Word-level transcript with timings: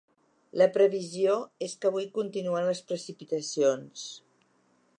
La 0.59 0.67
previsió 0.77 1.35
és 1.67 1.75
que 1.83 1.91
avui 1.91 2.07
continuen 2.15 2.67
les 2.69 2.81
precipitacions. 2.93 4.09